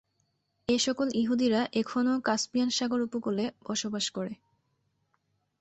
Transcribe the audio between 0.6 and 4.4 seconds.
এসকল ইহুদিরা এখনও কাস্পিয়ান সাগর উপকূলে বসবাস করে।